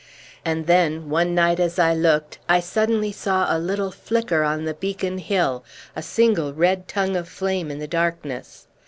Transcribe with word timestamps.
And 0.43 0.65
then 0.65 1.11
one 1.11 1.35
night 1.35 1.59
as 1.59 1.77
I 1.77 1.93
looked 1.93 2.39
I 2.49 2.59
suddenly 2.59 3.11
saw 3.11 3.55
a 3.55 3.59
little 3.61 3.91
flicker 3.91 4.41
on 4.41 4.65
the 4.65 4.73
beacon 4.73 5.19
hill 5.19 5.63
a 5.95 6.01
single 6.01 6.55
red 6.55 6.87
tongue 6.87 7.15
of 7.15 7.29
flame 7.29 7.69
in 7.69 7.77
the 7.77 7.85
darkness. 7.87 8.65